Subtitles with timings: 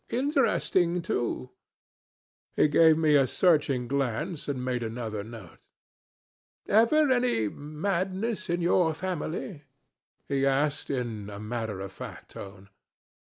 [0.09, 1.51] Interesting too.'
[2.55, 5.59] He gave me a searching glance, and made another note.
[6.67, 9.65] 'Ever any madness in your family?'
[10.27, 12.69] he asked, in a matter of fact tone.